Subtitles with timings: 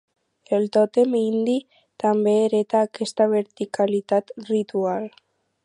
[0.57, 1.57] El tòtem indi
[2.03, 5.09] també hereta aquesta verticalitat ritual.